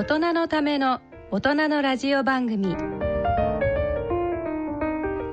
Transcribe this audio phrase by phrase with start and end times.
[0.00, 2.74] 大人のための大人のラジオ番組。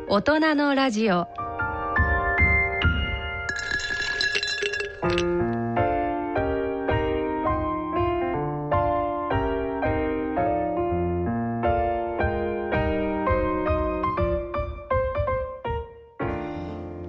[0.09, 1.25] 大人のラジオ。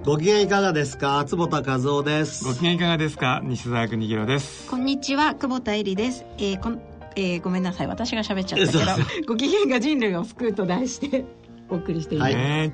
[0.05, 1.25] ご機嫌いかがですか？
[1.25, 2.45] 坪田和夫です。
[2.45, 3.41] ご機嫌いかがですか？
[3.43, 4.69] 西澤邦弘です。
[4.69, 6.81] こんにちは久保田恵里です、えーこん
[7.15, 7.87] えーごめんなさい。
[7.87, 8.83] 私が喋っちゃったけど
[9.27, 11.25] 「ご機嫌が人類を救う」と題して
[11.69, 12.41] お送りしています、はい。
[12.41, 12.73] ね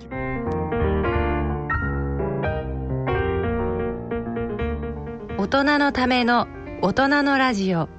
[5.38, 6.48] 大人のための
[6.82, 7.90] 大人のラジオ。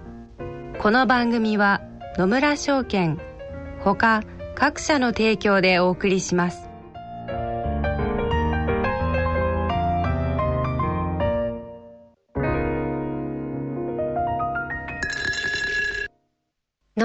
[0.78, 1.80] この番組は
[2.18, 3.18] 野村証券
[3.80, 4.22] ほか
[4.54, 6.65] 各社の提供でお送りします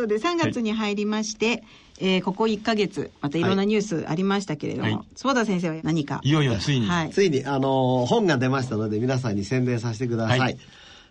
[0.00, 1.62] ことで3月に入りまして、
[2.00, 4.98] えーここ1か月またいろんなニュースありましたけれども、はい。
[5.14, 6.20] 坪田先生は何か？
[6.22, 7.10] いよいよついに、はい。
[7.10, 10.58] ついにあの本が出ましたので皆さんに宣伝させてください、はい。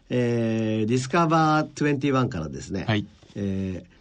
[0.09, 3.05] えー、ディスカバー21からですね、はい。
[3.35, 3.99] えー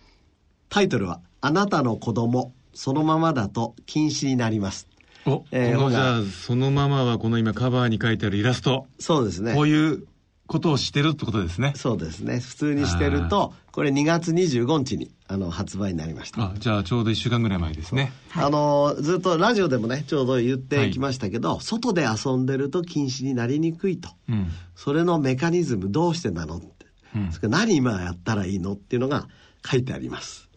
[0.70, 4.86] タイトルは「あなたの子供そのままだと禁止になります。
[5.26, 9.54] お、えーこのじゃあそのままはこの今カバーに書いてあるイラスト、」そうですね。
[9.54, 10.04] こういう
[10.48, 11.74] ことをしてるってことですね。
[11.76, 12.40] そうですね。
[12.40, 16.42] 普通にしてるとこれ2月25日にあの発売になりました。
[16.42, 18.10] あじゃあちょうど1週間ぐらい前ですね。
[18.34, 24.08] あのずっとラジオでもねちょうど言ってきましたけど、外で遊んでると禁止になりにくいと。
[24.28, 24.48] うん。
[24.74, 27.30] それのメカニズムどうしてなのって、うん。
[27.30, 29.28] それから何今やったらいいのっていうのが
[29.64, 30.48] 書いてあります、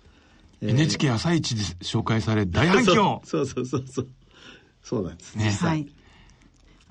[0.61, 0.69] えー。
[0.69, 3.21] NHK 朝一で紹介され大反響。
[3.25, 4.07] そうそうそうそう。
[4.81, 5.45] そうなんです、ね。
[5.47, 5.87] 実際、はい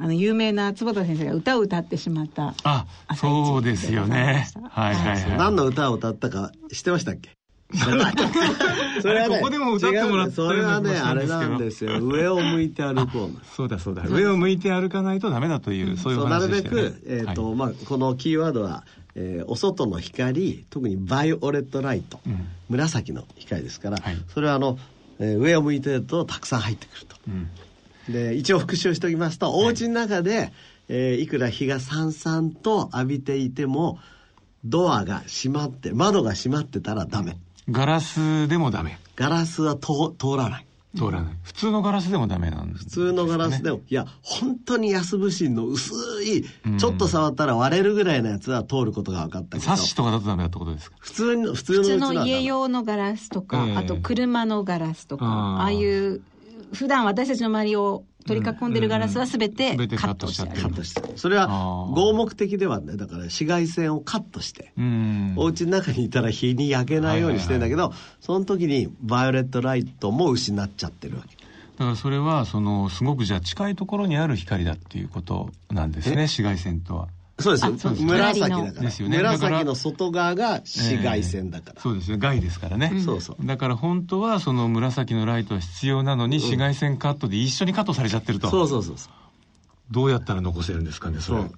[0.01, 4.49] あの有名な坪田先生が歌を歌ってしまったあそうですよね。
[4.71, 5.39] はいはいはい。
[5.39, 7.31] 何の歌を歌ったか知ってましたっけ
[9.01, 11.99] それはねここでも歌ってもらったそれはねあれなんですよ。
[12.03, 14.05] 上を向いて歩こうそうだそうだ。
[14.09, 18.85] 上を向いて歩かないとダメだというそういう話るべでしたよねく、えーとはいまあ、このキーワードは、
[19.15, 22.47] えーお外の光特にバイオレットライト、うん。
[22.69, 24.17] 紫の光ですから、はい。
[24.33, 24.79] それはあの、
[25.21, 27.17] えー上を向いてるとたくさん入ってくると。
[27.29, 27.49] うん
[28.13, 30.53] で一応復習しておきますと、お家の中で、
[30.89, 33.99] えーいくら日がさんさんと浴びていても
[34.65, 37.39] ドアが閉まって窓が閉まってたらダメ。
[37.71, 38.99] ガラスでもダメ。
[39.15, 40.67] ガラスは通通らない。
[40.97, 41.35] 通らない。
[41.45, 45.93] 普通のガラスでもダメなんです、普通のガラスでも、いや本当に安物心の薄
[46.25, 46.79] い、うん。
[46.79, 49.71] ちょっと触ったら割れるぐらいのやつは通ることが分かったけど。
[49.71, 50.97] サッシとかだとダメだってことですか？
[50.99, 53.77] 普通の普通の家用のガラスとか、ええ。
[53.77, 56.23] あと車のガラスとか、ああいう
[56.73, 61.17] 普段私たちの周りを取り囲んでるガラスは全てカットしてカットしカットして。
[61.17, 65.35] それは合目的ではねだから紫外線をカットして、うん。
[65.37, 71.37] お家の中にいたら日に焼けないようにしてんだけど、その時にバイオレットライトも失っちゃってるわけ。
[71.79, 77.09] だからそれはそのすごくじゃあ近いところにある光だっていうことなんですね紫外線とは
[77.41, 79.23] そうですあそうです紫だから、ですよね。
[79.23, 83.47] だから紫の外側が紫外線だから、そうですよ害ですからね、そうそう。
[83.47, 89.11] だから本当はその紫のライトは必要なのに紫外線カットで一緒にカットされちゃってると、そうそうそうそ
[89.91, 91.41] どうやったら残せるんですかねそれ。
[91.41, 91.51] そう。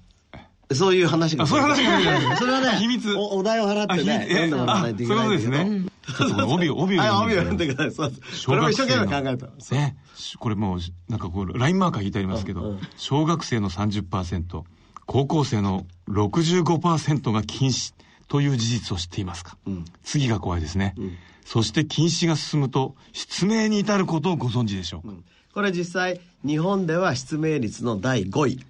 [0.71, 1.45] うそういう話が。
[1.45, 3.15] あそういう話がそれはね秘密。
[3.15, 5.83] おお題を払ってね読んでもらわないといけないそうですね。
[6.17, 8.13] ちょっとこの帯を帯をはい帯を読んでください。
[8.47, 9.97] これも一生懸命考えたそうね、
[10.39, 12.81] これもうなんかこうラインマーカー引いてありますけど、うんうん。
[12.97, 14.63] 小学生の30%
[15.13, 17.93] 高校生の65%が禁止
[18.29, 19.85] という事実を知っていますか、うん。
[20.03, 21.19] 次が怖いですね、ん。
[21.45, 25.15] そして禁止が進むと失明に至ることをご存知でしょうか、
[25.53, 28.65] これ実際日本では失明率の第5位。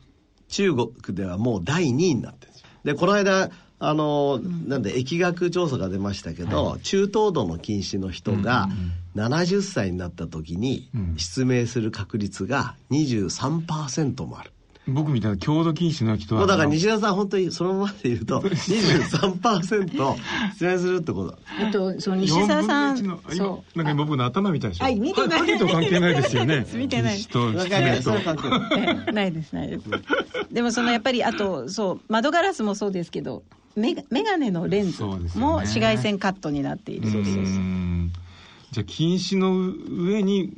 [0.48, 2.68] 中国ではもう第2位になってるんですよ。
[2.82, 8.68] でこの間あの、なんで疫学調査が出ましたけど、中等度の近視の人が
[9.14, 11.14] 70歳になった時にうん。
[11.18, 14.50] 失明する確率が23%もある。
[14.88, 20.17] 僕みたいな郷土禁止の人はもうだから西田さん本当にそのままで言うと 23%
[20.52, 21.38] 失明するってこと。
[21.69, 24.84] あとその西澤さん4分の1のそ今なんか僕の頭みたいでしょ。
[24.84, 25.40] はい見てない。
[25.40, 26.67] 影と関係ないですよね。
[26.75, 27.19] 見てない。
[27.20, 27.52] と。
[27.52, 29.06] 失明とない。
[29.08, 29.84] えないですないです。
[30.50, 33.44] でもそのやっぱりあとそう窓ガラスもそうですけど
[33.76, 35.46] メガメガネのレンズそうですよね。
[35.46, 37.08] も紫外線カットになっている。
[37.08, 38.12] そうそうそううん
[38.72, 40.50] じゃあ禁止の上に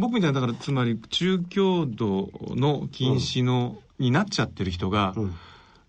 [0.00, 5.34] 僕みたいなだからつまり中強度の禁止の、になっちゃってる人が、うん。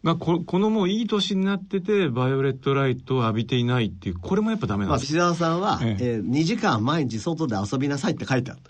[0.03, 6.05] がここのもういい年になっててバイオレットライトを浴びていないっていうこれもやっぱダメなまあ、んです、岸田さんは、ええ。
[6.05, 8.61] えー2時間毎日外で遊びなさいって書いてある。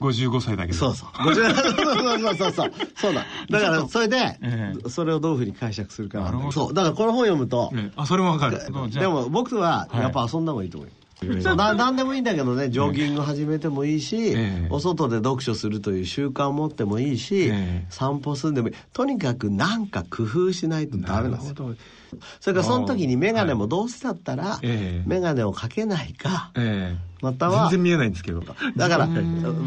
[0.00, 0.78] 55歳だけど。
[0.78, 1.08] そうそう。
[1.10, 2.72] 50そうそうそうそう。
[2.96, 3.14] そう。
[3.14, 3.26] だ。
[3.50, 4.88] だから、それで、ええ。
[4.88, 6.74] それをどういうふうに解釈するかそう。
[6.74, 8.58] だからこの本読むと、ねあそれもわかる。
[8.90, 10.94] でも僕ははいやっぱ遊んだ方がいいと思うよ。
[10.94, 10.97] ええ
[11.42, 14.66] そうな 何でもいいんだけどねジョギング始めてもいいし、ええ。
[14.70, 17.86] お外で読書するという習慣を持ってもいいし、ええ。
[17.90, 18.74] 散歩するんでもいい。
[18.92, 21.76] とにかく何か工夫しないとダメなんですよ。
[22.40, 25.08] それからその時に眼鏡もどうせだったら、ええ。
[25.08, 28.42] 眼鏡をかけないか、ええまたは全然見えないんですけど。
[28.76, 29.12] だから、バ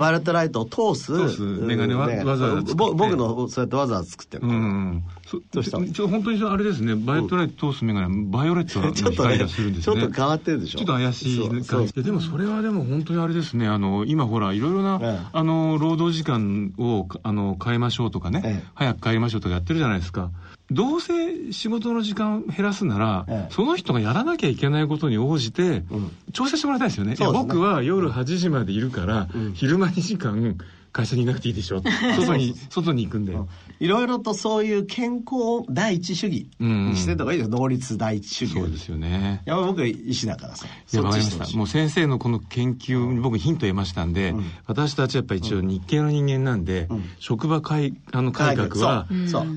[0.07, 2.73] イオレットライトを通す、眼鏡はわざわざ作って。
[2.75, 5.79] ぼ僕のそうやってわざわざ作ってる、うんうんそどうした？
[5.79, 6.95] のちょ本当にあれですね。
[6.95, 9.95] バイオレットライト通す眼鏡バイオレット の光がするんですね。
[9.95, 10.79] ちょっと変わってるでしょ。
[10.79, 11.93] ちょっと怪しい感じ。
[11.93, 13.67] ででもそれはでも本当にあれですね。
[13.67, 15.27] あの今ほらいろいろな、ええ。
[15.31, 18.67] あの労働時間をあの変えましょうとかね、ええ。
[18.75, 20.31] 早く帰りましょうとかやってるじゃないですか
[20.71, 23.53] どうせ仕事の時間減らすなら、ええ。
[23.53, 26.11] その人がやらなきゃいけないことに応じて、うん。
[26.31, 27.15] 調整してもらいたいですよね。
[27.15, 27.17] ね。
[27.19, 29.53] 僕は夜8時までいるから、うん。
[29.53, 30.57] 昼間2時間
[30.91, 31.81] 会社にいなくていいでしょ。
[32.15, 33.35] 外に外に行くんで、
[33.79, 37.51] いろいろとそういう健康第一主義にしてた方がいいです。
[37.51, 38.53] よ能率第一主義。
[38.53, 39.41] そうですよね。
[39.45, 40.65] やっぱ僕は医師だからさ。
[40.65, 41.57] いや、わかりました。
[41.57, 44.45] もう先生のこの研究に僕ヒント得ましたんで、うん。
[44.65, 47.03] 私たちやっぱ一応日系の人間なんで、うん。
[47.19, 49.07] 職場改あの改革は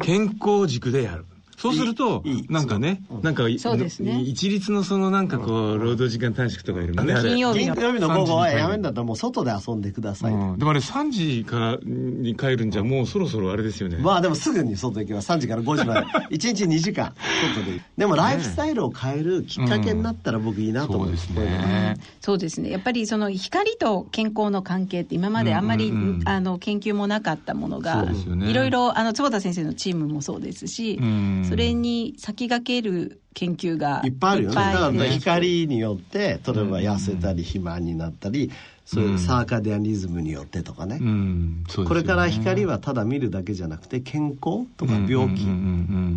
[0.00, 1.25] 健康軸でやる。
[1.64, 4.20] そうするとなんかね、なんか、そうですね。
[4.20, 10.58] 一律のそのなんかこう、労働時間短縮とかいるもんね、金曜日の金曜日の午後は3時に帰るやめんだったらもう外で遊んでください、うん。
[10.58, 13.96] でもあれ3時からに帰るんじゃもうそろそろあれですよね。
[13.96, 16.00] まあでもすぐに外行きます3時から5時まで。
[16.37, 17.14] 1日2時間。
[17.55, 17.81] 外で。
[17.96, 21.96] でもライフスタイルを変えるきっかけになったら僕いいなと思うんそうですね。
[22.20, 22.70] そうですね。
[22.70, 25.93] やっぱりその光と健康の関係って今まであんまり、
[26.26, 28.05] あの研究もなかったものが、
[28.46, 34.56] いろいろあの坪田先生のチームもそうですし、うんそれに先駆ける研究がいっぱいあるよね。
[34.56, 38.51] だからで光によって例えば痩せたり肥満になったり
[38.85, 41.89] そういうサーカディアンリズムによってとかね、うん、そうですよね。
[41.89, 45.19] これから光はただ見るだけじゃなくて健康とか病気、うん。
[45.19, 45.27] うん。
[45.27, 45.27] う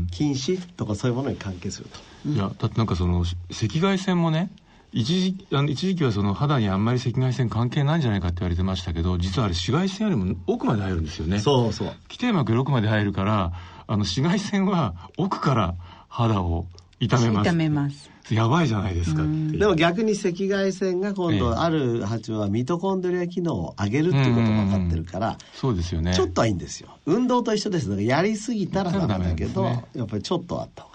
[0.03, 0.07] ん。
[0.11, 1.99] 禁止とかそういうものに関係すると。
[2.25, 4.49] うんいやだってなんかその赤外線もね
[4.91, 11.39] 一時あの一時期はその肌にあんまり赤外線関係ないんじゃないかって言われてましたけど実はあれ紫外線よりも奥まで入るんですよね。
[11.39, 11.87] そうそう。
[12.09, 13.53] 規定膜より奥まで入るから
[13.87, 15.75] あの紫外線は奥から
[16.07, 16.67] 肌を
[16.99, 17.47] 痛めます。
[17.47, 18.09] 痛めます。
[18.29, 26.13] やばいじゃないですかでも逆に赤外線が今ええ度ある蜂はミトコンドリア機能を上げるっていうことが分かってるからそうですよね。
[26.13, 26.89] ちょっとはいいんですよ。
[27.05, 27.89] 運動と一緒です。
[28.01, 29.85] やりすぎたらダメだけど、ね。
[29.95, 30.86] やっぱりちょっとあった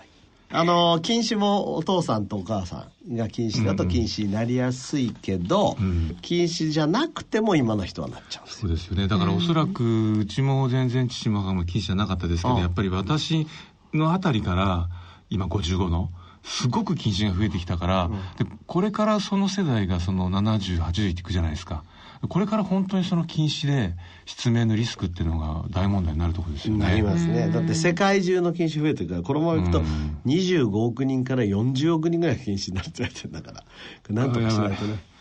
[0.54, 6.16] あの禁止もお父さんとお母さんが禁止だと禁止になりやすいけど、うん。
[6.20, 9.08] 禁止じゃなくても今の人はなっちゃうそうですよね。
[9.08, 13.46] だからおそらくうちも全然父も母も禁止じゃなかったですけどうんやっぱり私
[13.94, 14.88] のあたりから
[15.30, 16.10] 今55の
[16.44, 21.84] すごく禁止が増えてきたから、でこれからその世代がその7080いっていくじゃないですか
[22.28, 23.94] これから本当にその禁止で
[24.26, 26.84] 失明のリスクっていうのが大問題になるところですよね。
[26.84, 27.50] なりますね。
[27.50, 30.18] だって世界中の禁止増えてるからこのままいくとうん。
[30.26, 33.64] 25億人から40億人ぐらい禁止になって言われてるんだから。
[34.10, 35.11] なんとかしないとね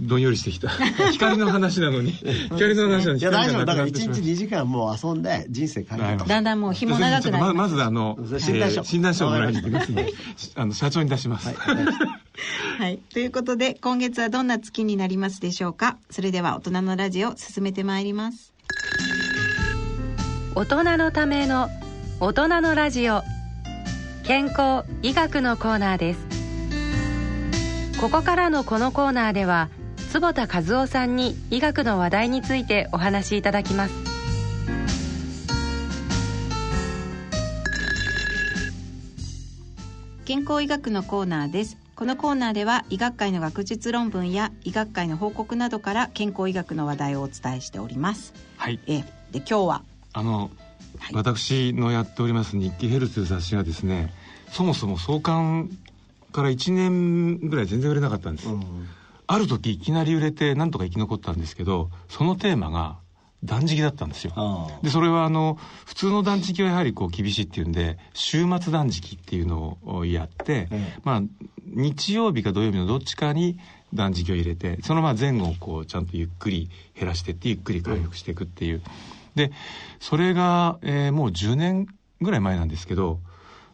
[0.00, 0.68] どんよりしてきた。
[1.12, 2.12] 光の話なのに。
[2.12, 3.64] 光の話なのにいや大丈夫。
[3.64, 6.24] だから1日光がなくなってしまう2時間もう遊んで人生変えると。
[6.24, 10.12] だんだんもう日も長くなりまますまずあの診断書えー診断書をもらいに行きますんで
[10.54, 11.48] あの社長に出します、
[12.78, 12.98] はい。
[13.12, 15.96] ということで、今月はどんな月になりますでしょうか？
[16.10, 18.52] それでは大人のラジオ進めてまいります。
[20.54, 21.68] 大人のための
[22.20, 23.22] 大人のラジオ。
[24.26, 26.35] 健康医学のコーナーです
[28.00, 29.70] ここからのこのコーナーでは
[30.10, 33.94] 坪田和夫さんに医学の話題についてお話しいただきます。
[40.26, 41.78] 健康医学のコーナーです。
[41.94, 48.34] このコーナーでは医学会の学術論文や医学会の報告などから健康医学の話題をお伝えしております。
[48.58, 48.78] はい。
[48.86, 49.00] え、
[49.32, 49.82] で今日は？
[50.12, 50.50] あの、
[50.98, 51.14] はい。
[51.14, 54.12] 私のやっております日記ヘルという雑誌がですね
[54.52, 55.70] そもそも創刊
[56.36, 58.48] から1年ぐらい全然売れなかったんです、
[59.26, 62.98] ある時いきなり売れてなんとか生き残ったんですけどそのテーマが
[63.42, 64.70] 断食だったんですよ。
[64.82, 70.98] でそれはあの普通の断食はやはりこう厳しいっていうんで週末断食っていうのをやって、ええ。
[71.04, 71.22] まあ
[71.64, 73.58] 日曜日か土曜日のどっちかに
[73.94, 78.82] 断食を入れてそのまあ前後をこうちゃんとゆっくり減らしてってゆっくり回復していくっていう、
[79.34, 79.52] で
[80.00, 81.86] それが、えーもう10年
[82.20, 83.20] ぐらい前なんですけど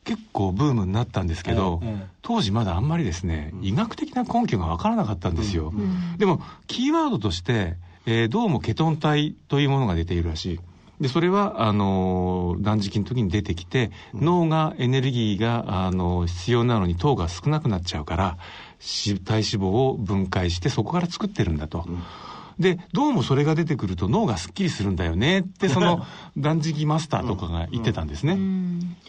[0.04, 2.06] 結構ブームになったんですけど、ええええ。
[2.22, 5.72] 当時まだあんまりですね、医学的な根拠がわからなかったんですよ、
[6.18, 10.60] でもキーワードとして、えーどうもケトン体というものが出ているらしい。
[11.00, 18.38] でそれはあのー断食の時に出てきて、脳がエネルギーが、あのー必要なのに糖が少なくなっちゃうから
[18.80, 21.86] し体脂肪を分解してそこから作ってるんだと。
[22.62, 26.06] でどうもそれが出てくると脳がすっきりするんだよねってその
[26.38, 28.38] 断食マスターとかが言ってたんですね。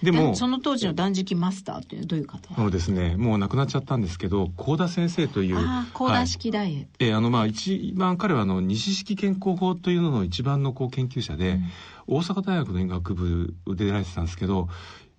[0.02, 2.54] でもその当時の断食マスターっていうどういう方？
[2.56, 5.58] あのですね、もう亡くなっちゃったんですけど、幸田先生という。
[5.58, 11.60] ああ高田式ダイエット、えーあのまあ一番彼はあの西式健康法というのの一番のこう研究者で、
[12.08, 14.68] 大阪大学の医学部で出られてたんですけど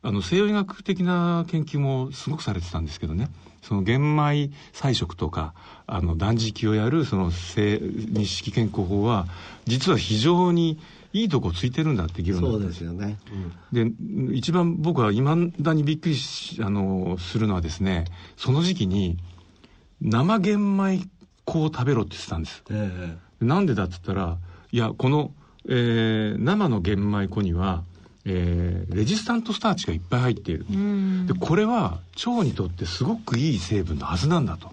[0.05, 3.31] あの西洋医学的な研究もすごくされてたんですけどね。
[3.63, 5.55] その玄米菜食とか
[5.87, 7.81] あの断食をやるその西
[8.11, 9.27] 西式健康法は
[9.65, 10.79] 実は非常に
[11.15, 13.19] いいとこついてるんだって議論そうんでですすよね、
[13.73, 13.91] で
[14.33, 18.05] 一番僕はいまだにびっくりしあのするのはですね
[18.37, 19.17] その時期に
[20.03, 21.01] 生玄米
[21.47, 22.63] 粉を食べろって言ってたんです。
[22.71, 24.37] えなんでだって言ったら
[24.73, 25.33] いやこの、
[25.69, 27.85] えー生の玄米粉には、
[28.27, 31.27] えーレジスタントスターチがいっぱい入っている、うん。
[31.27, 34.71] でこれは腸にとってすごくいい成分のはずなんだと、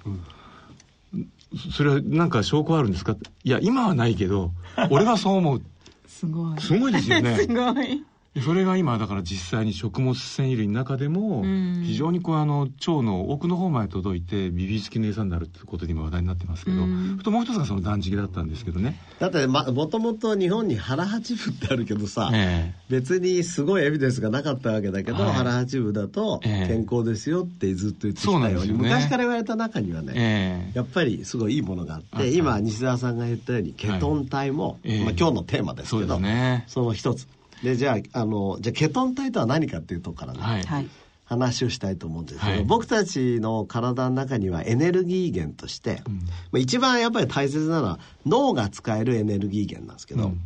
[1.75, 3.15] それはなんか証拠あるんですか？
[3.43, 4.51] いや今はないけど
[4.89, 5.61] 俺はそう思う。
[6.07, 6.61] すごい。
[6.61, 7.35] すごいですよね。
[7.39, 7.87] すごい。
[7.97, 8.03] で
[8.39, 11.83] それが今だから実際に食物繊維類の中でもうん。
[11.85, 17.17] 非常にこうあの腸の奥の方まで届いてビビりつきの餌になるってことで今話題になってますけど、うん。
[17.19, 25.33] あともう一つがその断食だったんですけどね、だってまもともと日本に腹八分ってあるけどさ、え別にすごいエビデンスがなかったわけだけど、はい。
[25.33, 26.67] 腹八分だとええ。
[26.67, 28.89] 健康ですよってずっと言ってきそうたように、なんですよね。
[28.89, 30.77] 昔から言われた中にはえね、ええ。
[30.77, 35.03] やっぱりすごいいいものがあって、はい今西澤さんが言ったようにケトン体も、ええ。
[35.03, 36.63] まあ、今日のテーマですそうでけどすね。
[36.67, 37.27] その一つ
[37.63, 40.89] でじゃああのじゃあケトン体とは何かっていうところからね、はい、はい。
[41.25, 42.63] 話をしたいと思うんですけど、はい。
[42.65, 46.13] 僕たちの体の中にはエネルギー源として、うん。
[46.15, 46.23] ま
[46.55, 50.41] あ一番やっぱり大切なのは脳が使えるエネルギー源なんですけど、うん。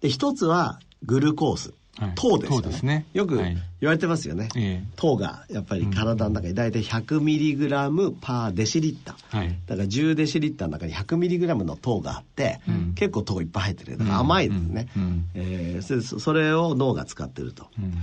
[0.00, 1.78] で一つはグルコース、はい
[2.14, 2.62] 糖ですよね。
[2.62, 3.06] 糖ですね。
[3.14, 3.56] よくはい。
[3.80, 9.58] 言われてますよね、え糖がやっぱり体の中に大体 100mg パーデシリッター、えはい。
[9.66, 12.92] だから10デシリッターの中に 100mg の糖があって、うん。
[12.94, 13.98] 結構糖いっぱい入ってる。
[13.98, 15.02] だから甘いですね、うん。
[15.02, 15.24] うん。
[15.34, 17.66] えーそそれを脳が使ってると。
[17.78, 17.94] うん。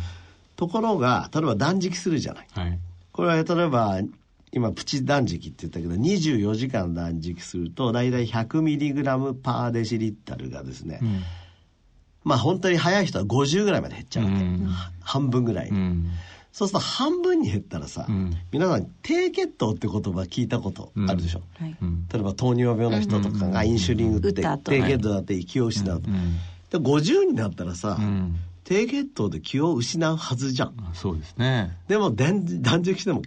[0.55, 2.47] ところが例えば断食するじゃない。
[2.51, 2.79] はい。
[3.11, 3.99] これは例えば
[4.51, 11.23] 今プチ断食って言ったけど24時間断食すると大体 100mg パーデシリッタルがですね、うん
[12.23, 14.69] まあ本当に早い人は50ぐらいまで減っちゃうわけ、うん。
[15.01, 16.07] 半分ぐらいに、うん。
[16.51, 18.35] そうすると半分に減ったらさ、うん。
[18.51, 21.75] 皆さん低血糖って言葉聞いたことあるでしょ、はい。
[21.81, 22.07] うん。
[22.11, 26.37] 例えば糖尿病の人とかがインシュリン打って低血糖だって気を失うと、うん。
[26.69, 28.35] で50になったらさ、うん。
[28.63, 30.75] 低血糖で気を失うはずじゃん。
[30.93, 31.77] そうですね。
[31.87, 33.21] でも断断食しても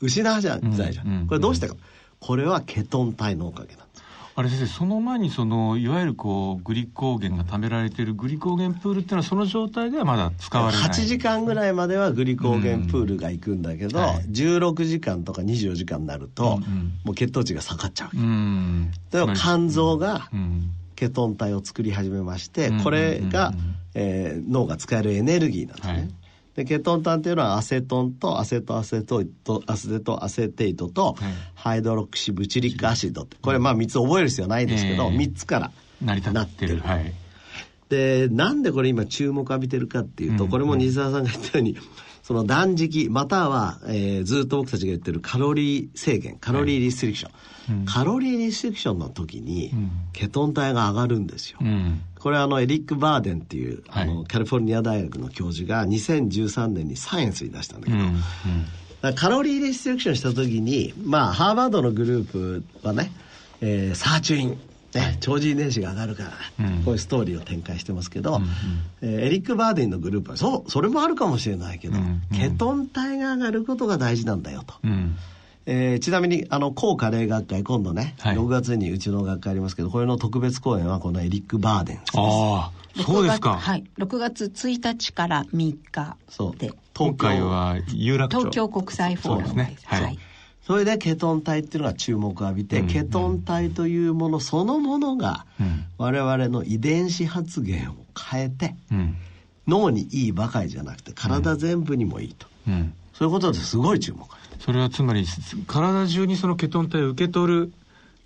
[0.00, 1.14] 失うじゃんないじゃん、うん。
[1.14, 1.76] うんこれどうしてか、
[2.18, 3.93] これはケトン体のおかげなんです
[4.36, 10.88] あれ先生その前にそのいわゆるこうグリコーゲンが貯められているグリコーゲンプールっていうのはその状態ではまだ使われない。
[10.88, 14.24] 8時間ぐらいまではグリコーゲンプールが行くんだけど、うんはい。
[14.24, 16.92] 16時間とか24時間になると、うんうん。
[17.04, 18.08] もう血糖値が下がっちゃう。
[18.08, 18.90] わけ、うん。
[19.36, 22.82] 肝臓がうんケトン体を作り始めまして、うん。
[22.82, 23.52] これが、
[23.94, 26.08] えー脳が使えるエネルギーなんですね、はい
[26.56, 31.32] でケトン体っていうのはアセトンと acetoacetate acetoacetate と、はい。
[31.54, 33.36] hydroxybutyric acid って。
[33.42, 35.16] これまあ3つ覚える必要はないですけど、ええ。
[35.16, 36.78] 3つから成り立ってる。
[36.80, 37.12] はい。
[37.88, 40.50] でなんでこれ今注目浴びてるかっていうと、うん。
[40.50, 41.76] これも西澤さんが言ったように
[42.22, 47.28] その断食または、えーずっと僕たちが言ってるカロリー制限 calorie restriction
[47.72, 47.84] ン、うん。
[47.84, 49.90] カロリーリストリクションの時に、うん。
[50.12, 58.14] ケトン体が上がるんですよ、うんこれはあのエリック・バーデンっていう、あのはいカリフォルニア大学の教授が2013年にサイエンスに出したんだけど、うん
[59.04, 59.14] うん。
[59.14, 63.12] カロリーリストリクションした時にまあハーバードのグループはね、
[63.60, 64.58] えーサーチュイン、
[64.94, 66.22] ね長寿遺伝子が上がるか
[66.58, 66.82] ら、うん。
[66.82, 68.48] こういうストーリーを展開してますけど、うんうん。
[69.02, 72.38] えーエリック・バーデンのグループはそうそれもあるかもしれないけど、うんうん。
[72.38, 74.72] ケトン体が上がることが大事なんだよと。
[74.82, 75.18] うん
[75.66, 78.36] えーちなみにあの高カレー学会今度ね、はい。
[78.36, 83.84] 6月にうちの学会ありますけどこれの特別講演はこのエリック・バーデン先生ああそうですか、はい。
[83.98, 86.56] 6月1日から3日そう。
[86.56, 88.38] で今回は有楽町。
[88.38, 89.78] 東京国際フォーラムそうですね。
[89.84, 90.18] はい。
[90.66, 92.86] それでケトン体っていうのが注目を浴びて、うん。
[92.86, 95.86] ケトン体というものそのものがうん。
[95.98, 97.94] 我々の遺伝子発現を
[98.30, 99.16] 変えてうん。
[99.66, 102.92] 脳にいいばかりじゃなくて体全部にもいいと、うん。
[103.14, 104.26] そういうことですごい注目
[104.60, 105.26] それはつまり
[105.66, 107.72] 体中にそのケトン体を受け取る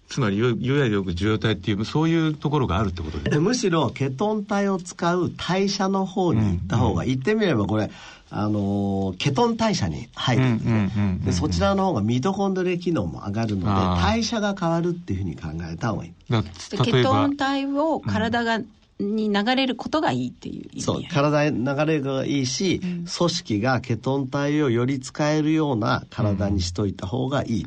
[0.09, 7.91] つまりいわゆるよく受容体っていうそういうところがあるってことですでむしろケトン体を使う代謝の方に行った方が、言ってみればこれ
[8.31, 16.13] あのーケトン代謝に入るんででそちらの方がミトコンドリア機能も上がるので代謝が変わるっていうふうに考えた方がいい。
[16.31, 16.85] だで例えば。
[16.85, 18.61] ケトン体を体が、
[19.01, 27.67] に流れることがいいっていうそう体に流れがいいし、組織がケトン体をより使えるような体にしといた方がいい、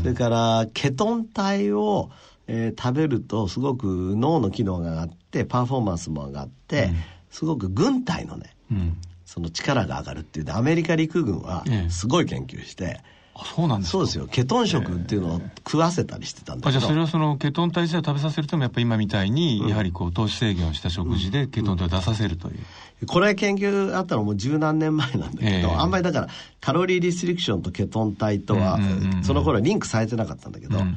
[0.00, 2.10] それからケトン体を、
[2.48, 6.90] えー食べるとすごく脳の機能が上がってパフォーマンスも上がって、
[7.30, 8.96] すごく軍隊のねうん。
[9.24, 11.90] その力が上がるっていうでアメリカ陸軍はええ。
[11.90, 13.02] すごい研究して、あ
[13.34, 13.92] そうなんですか。
[13.92, 14.26] そうですよ。
[14.30, 26.28] ケトン食っていうのを食わせたりしてたんだけど、あじゃあそれはそのケトン体自体を食べさせるともやっぱり今みたいに、やはりこう糖質制限をした食事でケトン体を出させるという、これ研究あったのもう十何年前なんだけど、ええあんまりだから
[26.60, 29.24] カロリーリストリクションとケトン体とは、うんうんうんうん。
[29.24, 30.96] その頃はリンクされてなかったんだけど、うんうん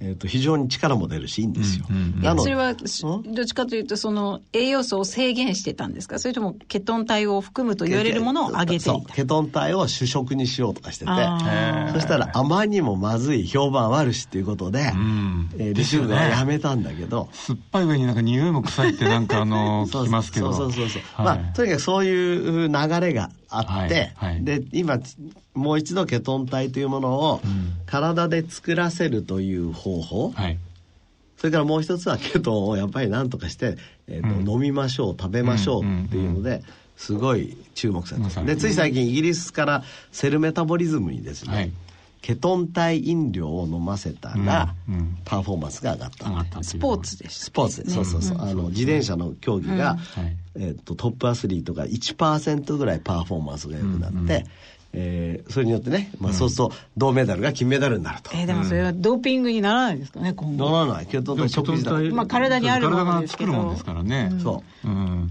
[0.00, 1.86] えー、と非常に力も出るしいいんですよ。
[1.88, 6.18] うんうんうんなのそれはどっちかというとその栄養素を制限してたんですか？
[6.18, 9.14] それともケトン体を含むと言われるものを上げていた。
[9.14, 11.38] ケトン体を主食にしようとかしててあ
[11.92, 15.50] そしたらあまりにもまずい評判悪しっていうことで、ん。
[15.58, 16.08] えーリですよね。
[16.08, 20.52] ク軍はやめたんだけど、酸っぱい上になんか匂いも臭いってなんかあの聞きますけど。
[20.52, 21.38] そうそうそうそう、はい。
[21.38, 24.32] まあとにかくそういう流れがあって、はい。
[24.32, 24.44] はい。
[24.44, 24.98] で今
[25.54, 27.40] もう一度ケトン体というものを
[27.86, 30.58] 体で作らせるという方法、はい。
[31.36, 33.76] それからもう一つはケトンをやっぱり何とかして、
[34.06, 36.62] えーと飲みましょう食べましょうっていうので、
[36.96, 39.82] すごい注目されてでつい最近イギリスから
[40.12, 41.72] セルメタボリズムにですね、はい。
[42.22, 45.18] ケトン体飲料を飲ませたら、うんうん。
[45.26, 46.10] パフォーマンスが上がっ
[46.50, 46.62] た。
[46.62, 50.36] スポーツでしたスポーツで、そうそうそう、あの自転車の競技が、はい。
[50.56, 54.46] えっとトップアスリートが1%ぐらいパフォーマンスが良くなって、
[54.94, 58.30] えーそれによってね、まあ、そうすると銅メダルが金メダルになると。
[58.32, 60.70] えーでもそれはドーピングにならないですかね今後。
[60.70, 61.06] ならない。
[61.50, 63.52] 食事まあ体にあるものですけど。
[63.52, 64.32] 体が作るもんですからね。
[64.42, 64.88] そう。
[64.88, 65.30] うん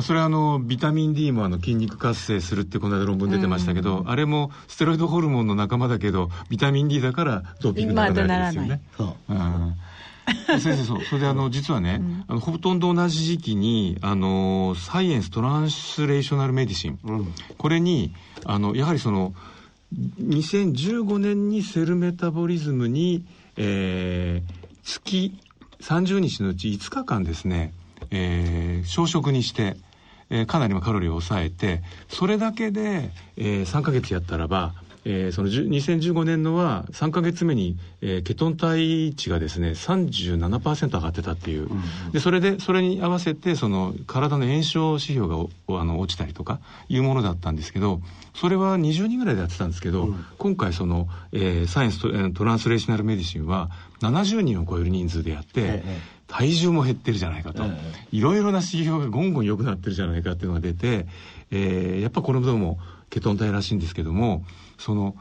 [0.00, 8.82] それはあのビタミン D もあの筋肉活性するってこの間論文出てましたけど、あれもステロイドホルモンの仲間だけどビタミン D だからドーピングにならないですよね。
[8.96, 9.32] そう。
[9.32, 9.74] うん。
[10.60, 11.02] 先生そう。
[11.02, 17.34] それであの実はね、あのほとんど同じ時期にあのサイエンストランスレーショナルメディシン、うん。
[17.58, 19.34] これにあのやはりその
[20.22, 23.24] 2015年にセルメタボリズムに、
[23.56, 25.38] えー月
[25.80, 27.72] 30日のうち5日間ですね、
[28.12, 29.76] えー小食にして、
[30.30, 41.68] えーかなりのカロリーを抑えてそれだけで、えー3ヶ月やったらば、えーその10 2015年のは3ヶ月目に、えーケトン体値がですね37%上がってたっていう、
[42.12, 48.00] でそれでそれに合わせてその体の炎症指標がおあの落ちたりとかいうものだったんですけど
[48.34, 53.70] それは20人ぐらいでやってたんですけど、今回その、えーサイエンストえートランスレーショナルメディシンは
[54.00, 57.68] 70人を超える人数でやって、ええ体重も減ってるじゃないかと、え
[58.10, 61.06] いろいろな指標がゴンゴン良くなってるじゃないかっていうのが出て、
[61.50, 62.78] えーやっぱこれもどうも
[63.10, 64.44] ケトン体らしいんですけども
[64.78, 65.14] その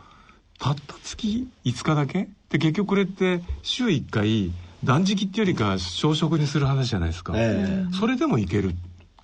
[0.57, 2.29] たった月5日だけ？
[2.49, 4.51] で結局これって週1回
[4.85, 8.73] 断食っていうよりか小食にする話じゃないですか、えそれでもいける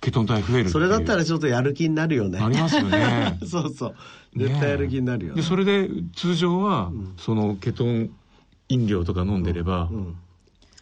[0.00, 2.38] ケトン体増えるそれだったらちょっとやる気になるよね。
[2.38, 3.38] ありますよね。
[3.48, 3.94] そうそう。
[4.36, 5.40] 絶対やる気になるよね。
[5.40, 8.10] でそれで通常は、そのケトン
[8.68, 10.14] 飲料とか飲んでれば、ん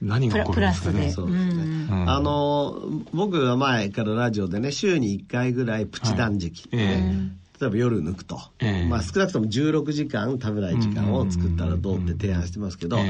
[0.02, 1.38] 何が起こプラプラスでるんですかねそうで。
[1.38, 2.10] すねうん。
[2.10, 2.82] あの
[3.12, 7.12] 僕は前からラジオでね週に1回ぐらいプチ断食、え
[7.60, 8.86] 例えば夜抜くと、ええ。
[8.86, 13.04] まあ、少なくとも16時間食べない時間を作ったらどうって提案してますけど、え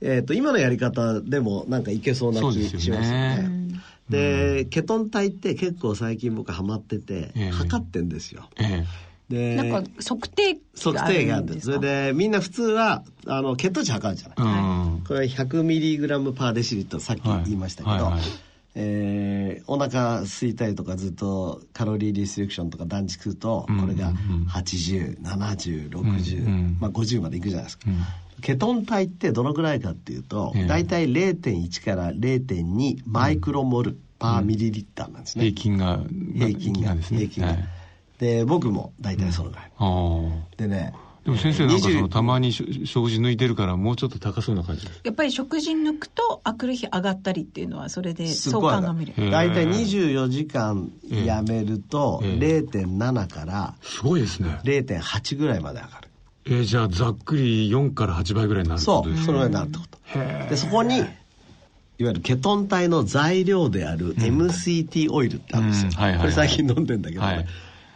[0.00, 3.48] えー、と今のやり方でもなんかいけそうな気しますよね。
[3.48, 3.68] ね
[4.08, 7.50] でケトン体って結構最近僕ハマってて、ええ。
[7.50, 8.48] 測ってんですよ。
[8.58, 8.84] え
[9.28, 11.66] でなんか測定器測定があるんです。
[11.66, 14.36] それでみんな普通はあの血糖値測るじゃない。
[14.38, 15.04] えうん。
[15.06, 18.22] これは 100mg パーデシリットルさっき言いましたけど、はいはいはい。
[18.74, 24.46] えーお腹空いたりとかずっとカロリーリストリクションとか断食するとうんこれがうんうん。
[24.46, 28.40] 807060、うんうんまあ、50までいくじゃないですか、うん。
[28.40, 30.66] ケトン体ってどのくらいかっていうと、ええ。
[30.66, 36.00] 大体0.1から0.2マイクロモルパーミリリッターなんですね、平均が
[36.34, 37.18] 平均がですね。
[37.18, 37.48] 平均が。
[37.50, 37.77] はい
[38.18, 40.56] で僕も大体そのぐらい、ああ。
[40.56, 40.92] でね
[41.28, 44.86] でも先生なんかその20たまにし食事抜いてるからもうちょっと高そうな感じ。
[45.04, 52.60] やっぱり食事抜くとあくる日上がったりっていうのはそれです相関が見れる大体24時間やめるとええ。
[52.62, 54.58] 0.7からすごいですね。
[54.64, 56.08] 0.8ぐらいまで上がる。
[56.46, 60.48] えーじゃあざっくり4から8倍ぐらいになるってこそうとですそれぐらいになるってこと。
[60.48, 61.08] でそこにいわ
[61.98, 66.02] ゆるケトン体の材料である MCT オイルってあるんですよ、うん。
[66.02, 66.20] はいはいはい。
[66.20, 67.20] これ最近飲んでんだけど。
[67.20, 67.46] ね、はい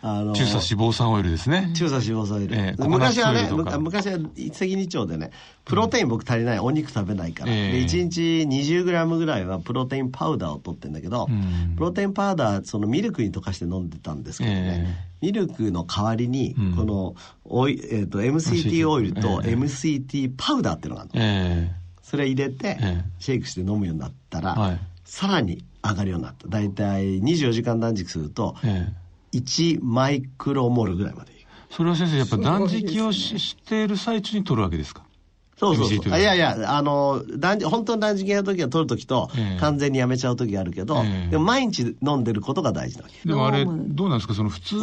[0.05, 1.71] あの中鎖脂肪酸オイルですね。
[1.75, 5.31] 中鎖脂肪酸オイル、ええココナッツ昔はね昔は一石二鳥でね
[5.65, 7.73] プロテイン僕足りないお肉食べないから、ええ。
[7.73, 11.77] で1日 20g ぐらいはプロテインパウダーを取ってんだけど、うん。
[11.77, 16.77] プロテインパウダーそのミルクに溶かして飲んでたんですけどね、ミルクの代わりにうん。
[16.77, 19.55] このオイ、えー、と MCT オイルとええ。
[19.55, 21.25] MCT パウダーっていうのがあるの。
[21.25, 23.05] えそれ入れてええ。
[23.21, 24.81] シェイクして飲むようになったら、はい。
[25.05, 26.49] さらに上がるようになった。
[26.49, 29.02] 大体24時間断食するとえええ
[29.33, 31.33] 1マイクロモルぐらいまで。
[31.33, 35.05] いくそれは先生やっぱ断食をししている最中に取るわけですか？
[35.57, 36.13] そうそうそう。
[36.13, 41.31] あいやいや、あの、断食本当に断食やるときは取るときと、ええ完全にやめちゃうときあるけど、ええ。
[41.31, 43.29] でも毎日飲んでることが大事なわけ。
[43.29, 44.35] でもあれどうなんですか？
[44.35, 44.77] その普通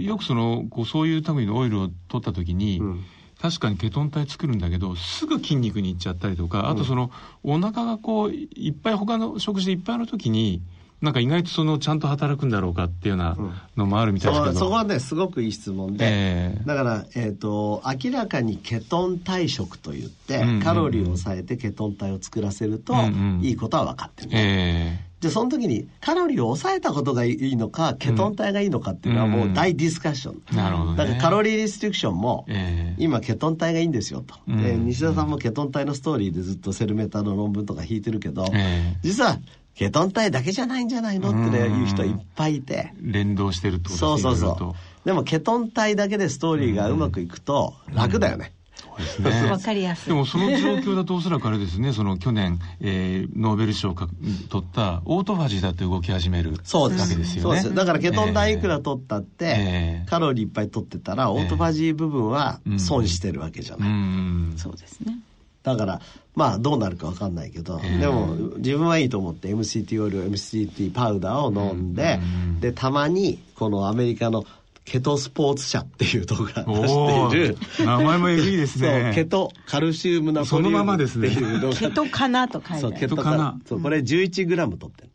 [0.00, 3.04] よくそのこうそういう類のオイルを取った時に、うん。
[3.40, 7.10] 確かにケトン体作るんだけどすぐ筋肉にいっちゃったりとかあとその、
[7.42, 10.62] お腹がこういっぱい他の食事でいっぱいの時に
[11.00, 13.36] なんか意外とそのちゃんと働くんだろうかっていうような
[13.76, 16.62] のもあるみたいですけど、そそこはね、すごくいい質問で、ええ。
[16.64, 20.62] だから、えっ、と、明らかにケトン体食といって、うんうんうん。
[20.62, 23.40] カロリーを抑えてケトン体を作らせると、うんうん。
[23.42, 30.42] いいことは分かってる、ねえで、その時にカロリーを抑えたことがいいのか、ケトン体がいいのかっていうのはもう大ディスカッション。
[30.52, 30.98] えなるほどね。
[30.98, 33.02] だからカロリーリストリクションも、ええ。
[33.02, 38.98] 今ケトン体がいいんですよと、うんで西田さんもケトン体のストーリーでずっとセルメタの論文とか引いてるけど、ええ。
[39.02, 39.38] 実は
[39.74, 44.74] ケトン体だけじゃないんじゃないのって言う人いっぱいいて、連動してるってことですねそうそうそう。
[45.04, 49.50] でもケトン体だけでストーリーがうまくいくと楽だよね、そうですね。
[49.50, 50.08] わかりやすい。
[50.08, 54.08] でもその状況だとおそらくあれですねその去年、えーノーベル賞をか
[54.48, 57.40] 取ったオートファジーだって動き始めるそうですわけですよね。
[57.42, 57.74] そうです。
[57.74, 64.54] だからケトン体いくら取ったって、ええカロリーいっぱい取ってたらオートファジー部分は損してるわけじゃうない、ん。
[64.56, 65.18] そうですね
[65.64, 66.00] だから
[66.34, 67.98] まあどうなるか分かんないけど、ええ。
[67.98, 68.26] でも
[68.58, 74.44] 自分はいいと思って MCT オイル MCT パウダーを飲んで、うんでたまにこのアメリカの
[74.84, 77.56] ケトスポーツ社っていうところが出おしている。
[77.56, 79.02] ー名前もえぐいですね。
[79.04, 81.30] そうケトカルシウムナトそのリウムってままですね。
[81.78, 85.10] ケトかなと書いてそうあるケトカケトかなそうこれ 11g 取ってる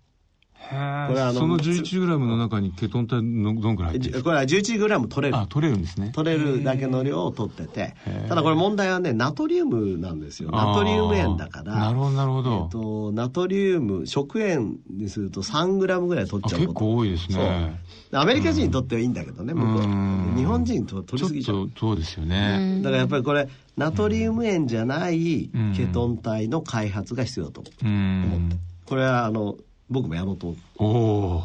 [0.69, 5.34] これあのその 11g の中にケトン体のどんくらい入ってるこれは 11g 取れる。
[5.34, 6.12] かあ取れるんですね。
[6.13, 7.95] 取れるだけの量を取ってて。
[8.27, 10.51] ただこれ問題はねナトリウムなんですよ。
[10.51, 11.73] ナトリウム塩だから。
[11.75, 17.79] なるほどなるほえっど、と、ナトリウム食塩にすると 3g ぐらい取っあちゃう結構多いですね。
[18.12, 21.67] アメリカ人にとってはいいんだけどね、向こううん日本人と取りすぎちゃう。
[21.67, 22.79] っとそうですよね。
[22.84, 25.73] だからやっぱりこれナトリウム塩じゃないうん。
[25.75, 28.60] ケトン体の開発が必要だと思ううん。
[28.86, 29.55] これはあの
[29.89, 30.56] 僕もやろうと。
[30.78, 31.43] おお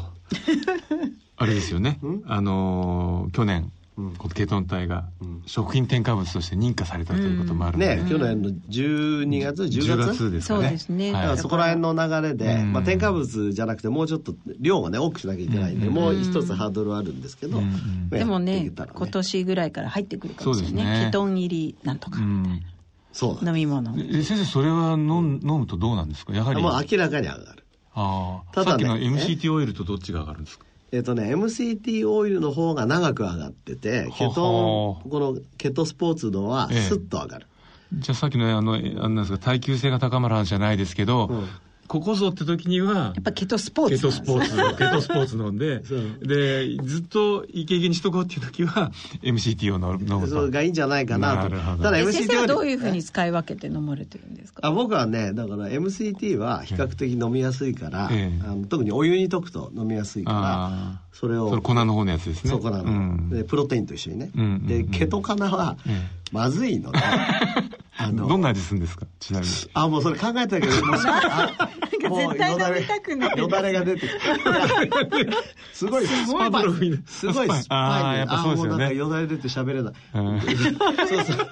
[1.37, 1.99] あれですよね。
[2.03, 2.23] ん？
[2.25, 4.15] あのー去年、うん。
[4.15, 5.43] このケトン体がん。
[5.45, 10.61] 食品添加物として認可されたということもあるので、ね、去年の12月10 10月月ですかね。
[10.61, 11.11] そうですね。
[11.11, 12.73] だからはいそこら辺の流れで、うん。
[12.73, 15.93] まあ、添加物じゃなくてもうちょっと量をね多くしなきゃいけないんで、うん。
[15.93, 17.65] もう一つハードルはあるんですけど、うん。
[18.11, 21.05] まあでもね今年ぐらいから入ってくるかもしれないそうですね。
[21.07, 22.61] ケトン入りなんとか、うん。
[23.11, 23.93] そうだ飲み物。
[23.99, 26.33] え先生それは飲ん飲むとどうなんですか？
[26.33, 26.61] やはり。
[26.61, 27.64] もう明らかに上がる
[27.95, 30.65] ああ、ただねさっきの MCT オイルとどっちが上がるんですか？
[30.91, 36.81] えっ、とね MCT オイルの方が長く上がっててケトンこのケトスポーツのはええ。
[36.81, 37.47] スッと上がる、
[37.93, 41.47] じゃあさっきのあの、えあのなんですか、耐久性が高まる話じゃないですけど、うん
[41.87, 45.81] ここぞって時にはやっ、ぱケトスポーケツなんですトスポーツ、 ケトスポーツ飲んで
[46.21, 50.27] で、ずっとイケイケにしとこうっていう時は、MCT を飲む飲。
[50.27, 51.49] それがいいんじゃないかなと。
[51.49, 51.83] なるほど。
[51.83, 54.65] ただ MCT 生はどういうふうに使い分けて飲まれてるんですか？
[54.67, 58.41] あ僕はねだから MCT は比較的飲みやすいから、ええ。
[58.45, 62.49] あの特にお湯に溶くと飲みやすいからあそれをあそれ粉の方のやつですね。
[62.51, 63.29] そうかなの、うん。
[63.29, 64.67] でプロテインと一緒にね、うんうんうん。
[64.67, 66.09] でケトカナはえ。
[66.31, 66.99] まずいので、
[67.97, 69.05] あどんな味するんですか？
[69.19, 69.53] ちなみに。
[69.73, 71.69] あもうそれ考えたけどもう あ
[72.09, 74.19] もう絶対飲みたくないよだれが出てきてい
[75.25, 75.33] や
[75.73, 77.63] すごいスパブロフにすごいスパイ。
[77.69, 78.69] あーやっぱそうですよね。
[78.69, 80.41] もうなんかよだれ出て喋れない、うん。
[81.07, 81.47] そうそう。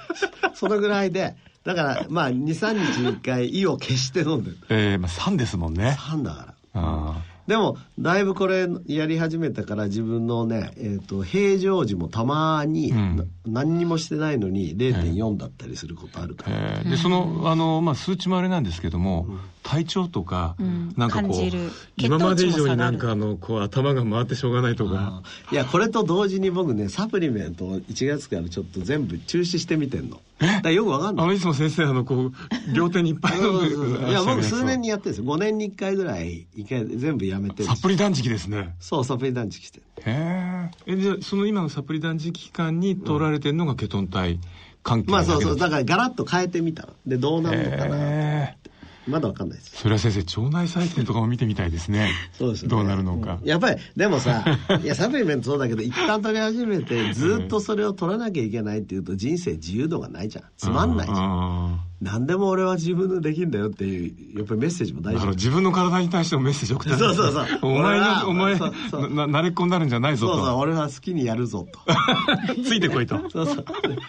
[0.54, 1.36] そのぐらいで。
[1.64, 4.58] だからまあ23日に1回胃を消して飲んでる。
[4.70, 5.98] えー、まあ3ですもんね。
[6.00, 6.54] 3だから。
[6.76, 7.16] あ
[7.48, 13.30] でもだいぶこれやり始めたから自分のね、えー、と平常時もたまに、うん。
[13.46, 16.90] 何にもしてないのに0.4だったりすることあるから、えー。
[16.92, 19.28] でそのあの、まあ、数値もあれなんですけども、
[19.64, 20.94] 体調とか、ん。
[20.96, 25.22] なんかこう今まで以上になんかあのこう頭が回ってしょうがないとか。
[25.52, 31.26] いやこれと同時に僕ねサプリメントを1月からちょっと全部中止してみてんのだよくわかんない。
[31.26, 32.32] あのいつも先生あのこう
[32.74, 35.26] 両手にいっぱい飲んでそうそうそういや僕数年にやってるんです。
[35.26, 37.64] よ5年に1回ぐらい一回全部やめて。
[37.64, 38.76] るサプリ断食ですね。
[38.80, 39.80] そうサプリ断食して。
[39.80, 44.40] るへえじゃあその今のサプリ断食期間に取られてるのがケトン体
[44.82, 45.58] 関係まあそうそう。
[45.58, 46.94] だだからガラッと変えてみたの。
[47.06, 48.70] でどうなるのかなへえ
[49.08, 49.78] まだわかんないです。
[49.78, 52.12] それは先生腸内細菌とかも見てみたいですね。
[52.38, 52.76] そうですよね。
[52.76, 54.44] どうなるのか、うんやっぱりでもさ
[54.84, 60.46] いやサプリメントそうだけど一旦取り始めてずっとそれを取らなきゃいけないっていうと人生自由度がないじゃん。
[60.58, 65.16] つまんないじゃん何でも俺は自分でできんだよっていうやっぱりメッセージも大事。
[65.16, 67.46] だから自分の体に対してもメッセージ送ったそうそうそう。
[67.62, 70.46] お前のお前そうそ慣れっこになるんじゃないぞそうそう。
[70.48, 71.80] と俺は好きにやるぞと。
[72.64, 73.18] ついてこいと。
[73.30, 73.66] そうそう。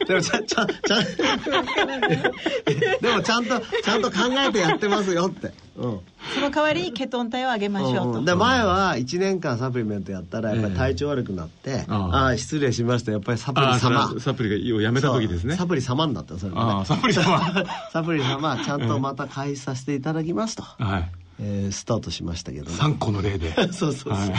[0.07, 1.05] でもちゃんちゃんちゃん。
[3.01, 4.17] でもちゃんとちゃんと考
[4.49, 6.01] えてやってますよってうん。
[6.35, 13.13] その代わりにケトン体を上げましょうと、で前は1年間サプリメントやったらやっぱり体調悪くなって、ああああ失礼しました。
[13.13, 13.99] やっぱりサプリ様。
[13.99, 15.53] はサプリがをやめた時ですね。
[15.53, 15.59] そう。
[15.59, 16.85] サプリ様になったそれもね。
[16.85, 17.41] サプリ様。
[17.93, 21.11] サプリ様ちゃんとまた開始させていただきますと、はい。
[21.41, 22.77] えースタートしましたけどね。
[22.77, 23.53] 3個の例で。
[23.73, 24.33] そうそうそう、はい。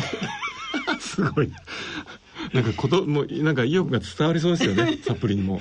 [0.99, 1.51] すごい。
[2.53, 4.97] なんかこともうなんか意欲が伝わりそうですよね。
[5.03, 5.59] サプリにも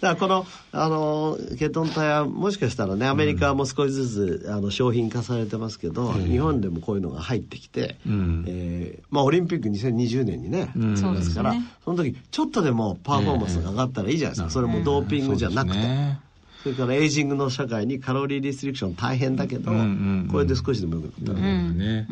[0.00, 4.08] だからこの、あのケトン体はもしかしたらねアメリカも少しず
[4.42, 8.44] つ、あの商品化されてますけど、日本でもこういうのが入ってきて、うん。
[8.46, 11.66] えーまあ、オリンピック2020年にね、うですからよね。
[11.84, 16.20] その時ちょっとでもパフォーマンスが上がったらいいじゃないですか、それもドーピングじゃなくて、そうですね
[16.66, 19.86] それからエイジングの社会にカロリーリストリクション大変だけど、うんうんう
[20.24, 20.28] ん。
[20.32, 22.08] これで少しでも良くなったら、ね、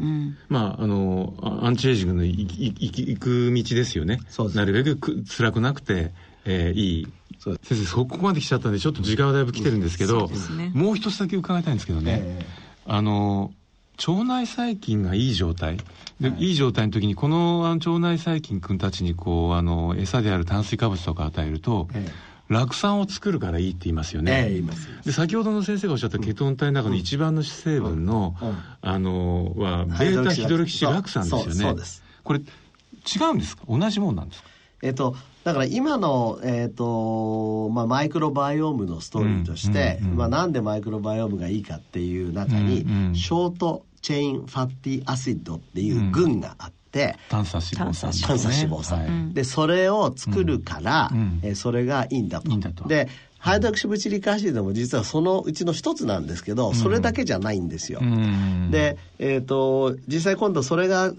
[0.48, 4.20] まああのあアンチエイジングのいいいい行く道ですよね。
[4.28, 6.12] そうですなるべくく辛くなくて、
[6.44, 7.08] えーいい。
[7.40, 10.70] 先生そこまで来ちゃったんでちょっと時間はだいぶ来てるんですけど、すね。
[10.74, 12.46] もう一つだけ伺いたいんですけどね、え
[12.86, 13.52] あの
[13.98, 15.76] 腸内細菌がいい状態。
[16.20, 22.06] で、い、い状態の時にこのあの腸内細菌君たちにこうあの餌である炭水化物とか与えると、え
[22.48, 24.88] 酪酸を作るからいいって言いますよね、ええ言います。
[25.04, 28.48] で先ほどの先生がおっしゃったケトン体の中の一番の主成分の、うん。
[28.48, 28.56] うん。
[28.80, 31.82] あのはベータヒドロキシラク酸ですよね。
[32.22, 32.42] これ違
[33.32, 33.64] うんですか？
[33.68, 34.48] 同じもんなんですか？
[34.84, 43.14] えっと、だから今の、えっとまあ、マイクロバイオームのストーリーとして、うんうんうんまあ、なんでマイクロバイオームがいいかっていう中に、うんうん。
[43.14, 49.34] ショートチェインファッティアシッドっていう群があって、炭酸脂肪酸炭酸脂肪酸、はい。
[49.34, 52.50] でそれを作るから、うんえーそれがいいんだと。
[52.50, 52.86] いいんだと。
[52.86, 58.00] でhydroxybutyric acid も実はそのうちの一つなんですけど、それだけじゃないんですよ。
[58.02, 61.12] うんで、えー、と実際今度それが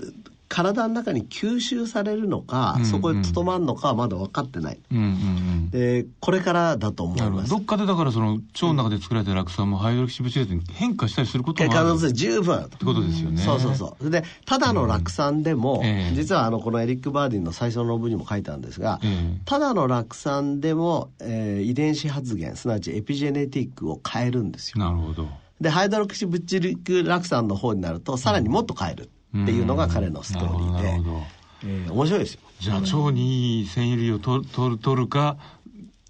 [0.55, 4.79] 体の中に吸収されるのか、うんそこにとどまるのかはまだ分かってない。
[4.89, 7.57] うんうんうんでこれからだと思いますど。
[7.57, 13.41] どっかでだからその腸の中で作られた酪酸も hydroxybutyrate に変化したりすることもあるっ可能性十分あるとてことですよね。
[13.41, 14.09] そうそうそう。
[14.09, 24.79] で、ただの酪酸でも、うんええ実はあの、このエリック・バーディンの最初の論文にも書いてあるんですが、ええただの酪酸でも、えー遺伝子発現、すなわちエピジェネティックを変えるんですよ。
[24.79, 25.27] なるほど。
[25.59, 29.09] で、 hydroxybutyric 酪酸の方になると、さらにもっと変える
[29.43, 30.87] っていうのが彼のストーリーで。
[30.89, 32.39] えー面白いですよ。
[32.59, 35.37] じゃあ腸にいい繊維類を取る取るか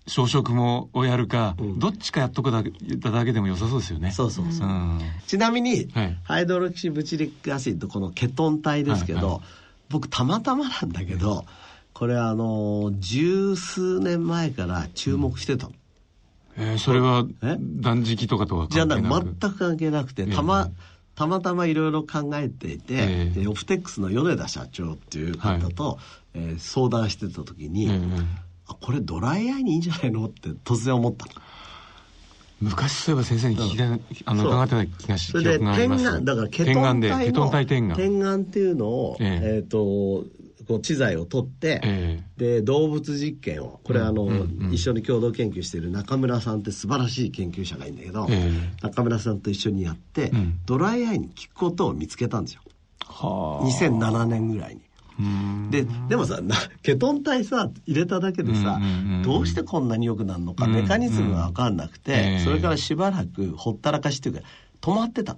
[0.07, 4.11] 小食もをやるか、どっちかやっとくだけただけでも良さそうですよね。
[4.11, 4.67] そうそうそう。
[4.67, 4.99] うん。
[5.27, 6.17] ちなみに、はい。
[6.23, 9.27] hydroxybutyric acid このケトン体ですけど、はい。
[9.27, 9.41] はい
[9.89, 11.45] 僕たまたまなんだけど
[11.93, 15.67] これあの十数年前から注目してた。
[15.67, 15.73] の、
[16.57, 17.57] えーそれはえ？
[17.59, 20.69] 断食とかとはじゃあ関係なく全く関係なくてたま,、
[21.15, 23.39] たまたまいろいろ考えていて、ええ。
[23.41, 25.97] でオプテックスの米田社長っていう方と、
[26.34, 27.99] えー相談してた時に、ええ
[28.67, 30.25] あこれドライアイにいいんじゃないの？
[30.25, 31.32] って突然思ったの。
[32.62, 36.25] 昔そういえば先生に聞きたい、あの伺ってた気がし記憶があります。
[36.25, 38.41] だからケトン体のケトン体点眼。
[38.41, 39.56] っていうのを、ええ。
[39.58, 40.23] えっ、と
[40.67, 48.51] こう知財を取って、えで動物実験をこれあの、うんうん一緒に共同研究している中村さんって素晴らしい研究者がいるんだけど、え
[48.82, 50.60] 中村さんと一緒にやって、うん。
[50.65, 52.62] ドライアイに効くことを見つけたんですよ。
[53.06, 53.65] はあ。
[53.65, 54.82] 2007年ぐらいに。
[55.19, 55.69] うん。
[55.71, 59.23] ででもさなケトン体さ入れただけでさ、うんうんうんうん。
[59.23, 60.82] どうしてこんなに良くなるのか、うんうん。
[60.82, 62.43] メカニズムが分かんなくて、ええ。
[62.43, 64.41] それからしばらくほったらかしっていうか
[64.81, 65.38] 止まってた。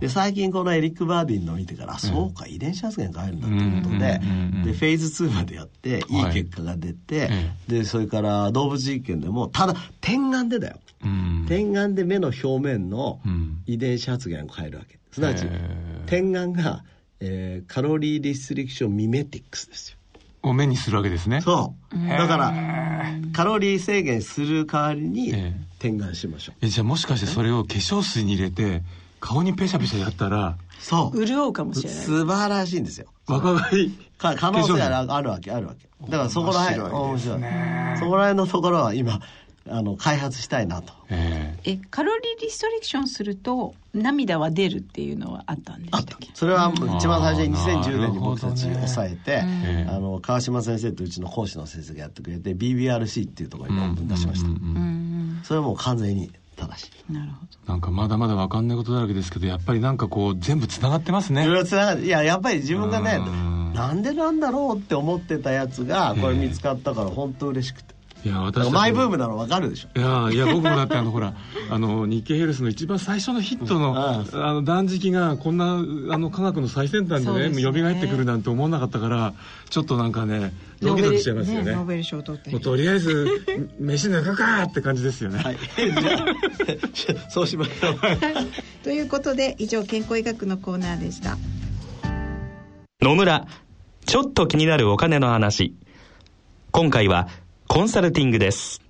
[0.00, 3.56] で最近このエリック・バーディンの見てから、あそうか遺伝子発現変えるんだって。
[3.56, 4.64] いうことで,、うんうんうんうん。
[4.64, 6.18] でフェーズ2までやってい。
[6.18, 11.44] いはい結果が出て、えでそれから動物実験でもただ点眼でだよ、うん。
[11.48, 13.62] 点眼で目の表面のうん。
[13.66, 14.98] 遺伝子発現を変えるわけ。
[15.12, 15.46] すなわち
[16.06, 16.84] 点眼が、
[17.20, 19.98] えーカロリーリストリクションミメティックスですよ。
[20.42, 21.40] を目にするわけですね。
[21.40, 22.08] そう。
[22.08, 22.54] だから
[23.32, 26.56] カロリー制限する代わりにええ点眼しましょう。
[26.62, 28.82] えじゃあもしかしてそれを化粧水に入れて
[29.20, 31.26] 顔にペシャペシャやったらそう。
[31.26, 31.98] 潤うかもしれない。
[31.98, 33.06] 素晴らしいんですよ。
[33.26, 35.88] 若返りか可能性化粧あるあるわけあるわけ。
[36.10, 37.96] だからそこら辺面白いですね。
[37.98, 39.20] そこら辺のところは今
[39.70, 40.92] あの開発したいなと。
[41.10, 41.72] ええ。
[41.72, 55.40] えカロリーリストリクションすると涙は出るっていうのはあったんであったしたっけそれは一番最初にあー2010年に僕たち抑えて、ええあの川島先生とうちの講師の先生がやってくれて BBRC っていうところに論文出しました、うんうんうんうん。
[55.44, 57.12] それはもう完全に正しい。
[57.12, 57.72] なるほど。
[57.72, 61.44] なんかまだまだ分かんないことだらけですけどやっぱりなんかこう全部つながってますね。
[61.44, 62.04] いろいろつながる。
[62.04, 63.72] いややっぱり自分がねうん。
[63.74, 69.98] なんでなんだろうって思ってたやつがこれ見つかったから本当嬉しくて、いや私マイブームなの分かるでしょ。
[69.98, 71.34] いやいや僕もだってあのほら
[71.70, 74.44] あの日経ヘルスの一番最初のヒットの,、うん。
[74.44, 75.76] あの断食がこんな
[76.10, 77.62] あの科学の最先端でねですね。
[77.62, 79.34] 蘇ってくるなんて思わなかったから
[79.70, 81.72] ちょっとなんかねドキドキしちゃいますよね。
[81.72, 82.50] ノーベル賞取って。
[82.50, 83.26] もうとりあえず
[83.78, 85.56] 飯抜くかって感じですよね、はい。
[86.92, 87.96] じゃあそうしましょう。
[88.82, 91.38] ということで以上健康医学のコーナーでした。
[93.00, 93.46] 野村、
[94.06, 95.74] ちょっと気になるお金の話。
[96.72, 97.28] 今回は
[97.68, 98.80] コンサルティングです。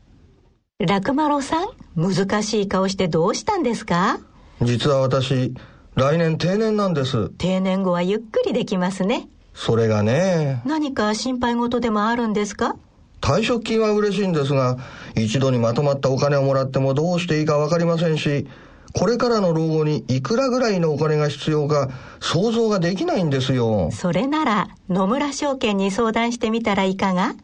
[0.79, 4.21] ラクマロさん、難しい顔してどうしたんですか？
[4.62, 5.53] 実は私、
[5.97, 7.29] 来年定年なんです。
[7.31, 9.29] 定年後はゆっくりできますね。
[9.53, 12.77] それがね、何か心配事でもあるんですか？
[13.21, 14.79] 退職金は嬉しいんですが、
[15.17, 18.47] 一度にまとまったお金をもらってもどうしていいかわかりませんし、
[18.95, 23.91] これからの老後にいくらぐらいのお金が必要か想像ができないんですよ。
[23.93, 27.35] それなら野村証券に相談してみたらいかが？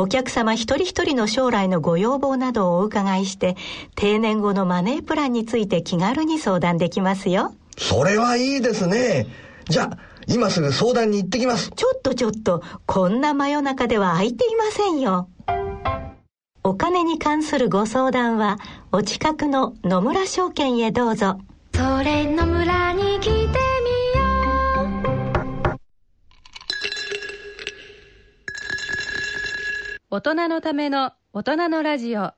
[0.00, 3.56] お客様一人一人の将来のご要望などをお伺いして
[3.96, 9.26] 定年後のマネープランについて気軽に相談できますよそれはいいですね。
[9.68, 11.70] じゃあ、今すぐ相談に行ってきます。
[11.70, 15.28] ちょっとちょっとこんな真夜中では空いていませんよ
[16.64, 18.58] お金に関するご相談は
[18.92, 21.38] お近くの野村証券へどうぞ
[21.74, 23.77] それの村に来て
[30.10, 32.20] 大人のための大人のラジオ。
[32.20, 32.32] は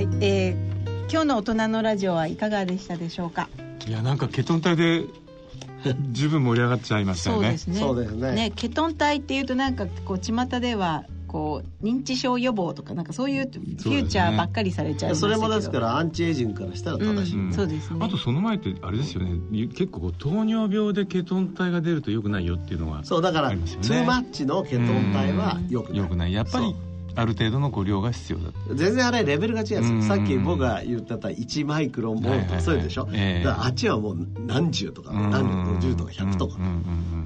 [0.00, 0.70] い、えー
[1.12, 3.50] 今日の大人のラジオはいかがでしたでしょうか？
[3.86, 5.04] いやなんかケトン体で
[6.12, 7.48] 十分盛り上がっちゃいましたよね。
[7.48, 7.80] そうですね。
[7.80, 8.52] そうですね。
[8.56, 15.38] ケトン体っていうとなんかこう巷ではこう認知症予防とかなんかそういうフューチャーばっかりされちゃいましたけど。
[15.38, 18.00] それもですからアンチエイジングからしたら正しい、うんそうですね。
[18.02, 19.68] あとその前ってあれですよね。
[19.68, 23.88] 結構こう糖尿病でケトン体が出ると良くないよっていうのがそうだから、ありますよね。
[23.88, 25.98] トゥーマッチのケトン体はよくない。
[25.98, 26.32] 良くない。
[26.32, 26.74] やっぱり
[27.14, 32.62] ある程度のこう量が必要だ全然あれレベルが違うんですよ、うんさっき僕が言ってた1マイクロンボルトはいはいはい。
[32.62, 33.44] そういうでしょ、ええ。
[33.44, 36.70] だからあっちはもう何十とか何十50とか100とか、うんうん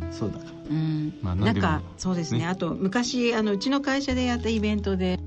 [0.02, 0.50] うんそうだから。
[0.70, 2.40] うんまあなんかそうですね。
[2.40, 5.18] ねあと昔あのうちの会社でやったイベントで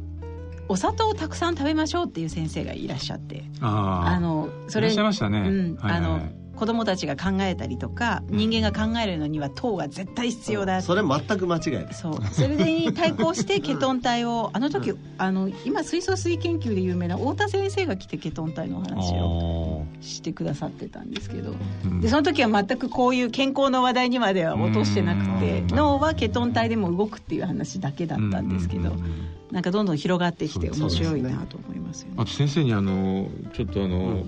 [0.70, 3.44] お砂糖をたくさん食べましょうっていう先生がいらっしゃって。
[3.62, 5.40] あああのそれいらっしゃいましたね。
[5.40, 5.76] うん。
[5.76, 6.20] はいはいはい。
[6.20, 10.82] あの子供たちが考えたりとか人間が考えるのには糖が絶対必要だ。
[10.82, 12.26] それ全く間違いですそう。
[12.32, 21.54] それに対抗してケトン体を あの時あの今水素水研究で有名な太田先生が来てケトン体の話をおしてくださってたんですけど。
[21.84, 25.76] ーでその時は全くこういう健康の話題にまでは落としてなくてうん。
[25.76, 29.12] 脳はケトン体でも動くっていう話だけだったんですけどうんうんうんうん。
[29.52, 32.16] なんかどんどん広がってきて面白いなと思いますよね。
[32.18, 34.24] あと先生にあのちょっとあの、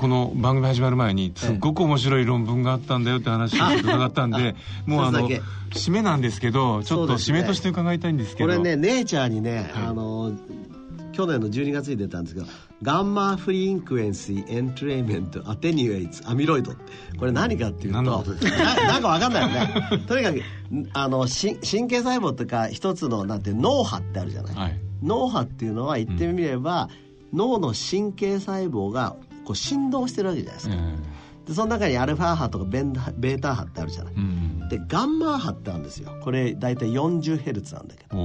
[0.00, 8.48] この番組始まる前にすっごく面白い論文があったんだよって話を伺ったんでもうあの締めなんですけどちょっと締めとして伺いたいんですけど。
[8.48, 9.84] これねネイチャーにね、はい。
[9.88, 10.32] あの
[11.12, 12.46] 去年の12月に出たんですけど
[12.80, 16.72] ガンマフリーンクエンシーエントレイメントアテニュエイツアミロイド
[17.18, 20.04] これ何かっていうとななんかわかんないよね。
[20.08, 20.40] とにかく
[20.94, 24.80] あのし神経細胞とか一つのなんて脳波ってあるじゃない、はい。
[25.02, 26.88] 脳波っていうのは言ってみれば、
[27.34, 29.16] 脳の神経細胞が
[29.50, 30.76] こう振動してるわけじゃないですか、
[31.46, 34.68] でその中にアルファ波とかベンダベータ波ってあるじゃない、うん。
[34.68, 36.16] でガンマ波ってあるんですよ。
[36.22, 38.16] これ大体 40Hz なんだけど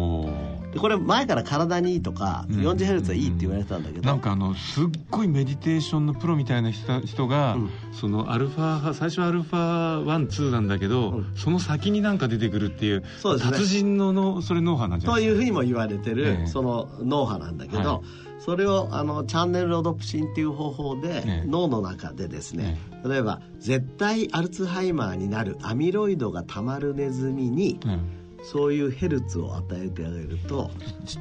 [0.75, 2.59] でこれ前から体にいいとか、うん。
[2.59, 7.69] 40Hz はいいって言われてたんだけど、なんかあのすっごいメディテーションのプロみたいな人人が、うん。
[7.93, 11.31] そのアルファ波最初はアルファ12なんだけど、うん。
[11.35, 13.57] その先になんか出てくるっていうそうですね。
[13.57, 15.39] 達人ののそれ脳波なんじゃなといういですか？
[15.39, 16.47] ふうにも言われてる、ええ。
[16.47, 18.01] その脳波なんだけど、はい。
[18.39, 21.47] それをあのチャンネルロドプシンっていう方法で、ええ。
[21.47, 30.69] 脳の中でですね、例えば絶対アルツハイマーになるアミロイドがたまるネズミに、うんそういうヘルツを与えてあげると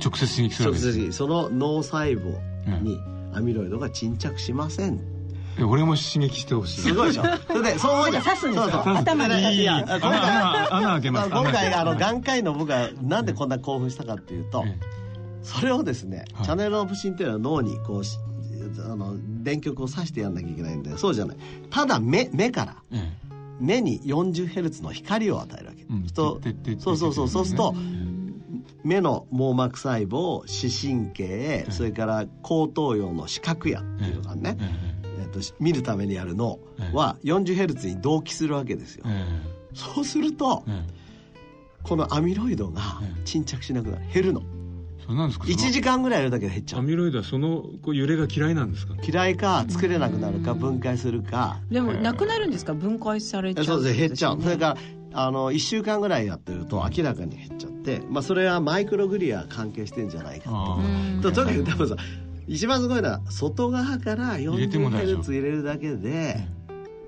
[0.02, 2.34] 直接刺激するわ直けです接にその脳細胞
[2.82, 2.98] に、
[3.32, 5.00] アミロイドが沈着しません。
[5.58, 6.80] え俺も刺激してほしい。
[6.82, 8.22] すごいでしょそれでそう思うじゃん。
[8.24, 8.72] 刺すんですか？
[8.72, 8.94] そうそう。
[8.96, 9.42] 頭に。
[9.42, 9.62] いいい。
[9.62, 11.30] いや今回穴穴開けます。
[11.32, 14.78] 今回あの眼科医の僕がなんでこんな興奮したかっていうと、え
[15.42, 16.46] それをですね、はい。
[16.46, 18.18] チャネルオプシンっていうのは脳にこうし
[18.84, 21.36] あの電極を刺してやんなきゃいけないんでそうじゃない。
[21.70, 23.23] ただ目目からええ
[23.60, 26.06] 目に 40Hz の光を与えるわけ、うん。
[26.08, 27.28] そうそうそう。
[27.28, 28.14] そうするとえ
[28.84, 34.56] 目の網膜細胞視神経それから後頭葉の視覚野っていうのがね、
[35.02, 35.26] ええ。
[35.26, 36.58] っと見るためにやる脳
[36.92, 39.04] は 40Hz に同期するわけですよ。
[39.08, 39.24] え
[39.72, 39.76] え。
[39.76, 41.04] そうするとええ。
[41.82, 44.04] このアミロイドが沈着しなくなる。
[44.12, 44.42] 減るの
[45.04, 46.80] それなんですか？1時間ぐらいやるだけで減っちゃう。
[46.80, 48.94] アミロイドはそのこう揺れが嫌いなんですか？
[49.06, 51.58] 嫌いか作れなくなるか分解するか。
[51.70, 52.74] でもなくなるんですか？
[52.74, 54.76] 分解されちゃうそうです減っちゃう、ねそれから
[55.16, 60.50] あの1週間ぐらいやってると明らかに減っちゃって、まあ、それはマイクログリア関係してんじゃないか
[61.22, 61.96] ととにかくでもさ
[62.48, 66.44] 一番すごいのは外側から入れても大丈夫 40Hz 入れるだけで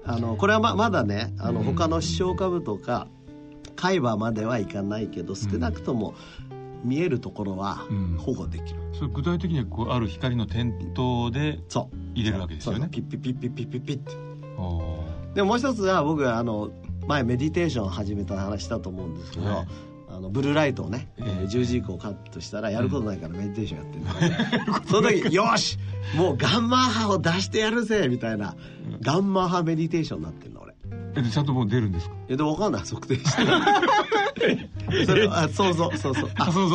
[0.05, 3.09] あのこれはままだねあのうん他の視床下部とか
[3.75, 6.15] 海馬まではいかないけど少なくとも
[6.85, 8.17] 見えるところはうん。
[8.19, 11.61] 保護できる、それ具体的にはこうある光の点灯で
[12.15, 12.89] 入れるわけですよね。
[12.91, 14.13] ピッピッピッピッピッピッピッって。
[15.35, 16.71] でももう一つは僕はあの
[17.07, 19.67] 前メディテーションを始めた話したと思うんですけど、はい。
[20.09, 21.25] あのブルーライトをね、ええ。
[21.25, 23.99] えー10時以降カットしたらやることないからメディテーションやって
[24.63, 25.79] るんだ、その時「よし
[26.17, 28.55] もうガンマ波を出してやるぜ」みたいな
[29.03, 30.75] ガンマ波メディテーションになってるの俺。
[31.17, 32.15] えでちゃんともう出るんですか？
[32.29, 32.83] えでも分かんない。
[32.83, 33.43] 測定して
[35.07, 36.71] それあ そうそうそうそうあそう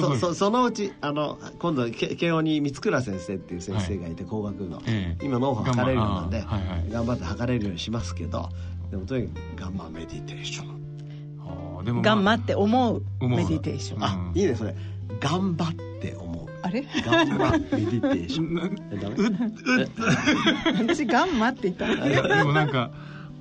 [0.00, 5.24] そうそそのうちあの今度け慶応に三倉先生っていう先生がいて、工学の、ええ。
[5.24, 6.44] 今脳波測れるようなんで、
[6.90, 8.48] 頑張って測れるようにしますけど
[8.90, 10.76] でもとにかくガンマメディテーション。
[11.84, 13.38] でも、ガンマって思う思う。
[13.38, 14.04] メディテーション。
[14.04, 14.38] あ、うん。
[14.38, 14.74] いいねそれ。
[15.20, 16.46] 頑張って思う。
[16.62, 16.84] あれ？
[17.04, 18.76] ガンマメディテーション。
[20.88, 22.08] 私ガンマって言ったの。
[22.08, 22.90] でもなんか